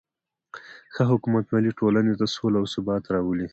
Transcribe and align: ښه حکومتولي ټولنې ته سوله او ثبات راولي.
ښه 0.93 1.03
حکومتولي 1.11 1.71
ټولنې 1.79 2.13
ته 2.19 2.25
سوله 2.35 2.57
او 2.61 2.65
ثبات 2.73 3.03
راولي. 3.13 3.47